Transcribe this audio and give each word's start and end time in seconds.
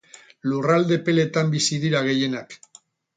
Lurralde 0.51 0.95
epeletan 0.99 1.51
bizi 1.57 1.77
dira 1.83 2.01
gehienak. 2.09 2.57